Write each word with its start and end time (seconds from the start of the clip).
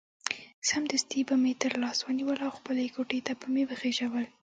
سمدستي 0.69 1.19
به 1.27 1.35
مې 1.41 1.53
تر 1.63 1.73
لاس 1.83 1.97
ونیول 2.03 2.39
او 2.47 2.51
خپلې 2.57 2.85
کوټې 2.95 3.19
ته 3.27 3.33
به 3.39 3.47
مې 3.53 3.63
وخېژول. 3.69 4.25